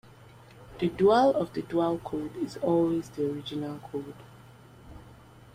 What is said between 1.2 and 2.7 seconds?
of the dual code is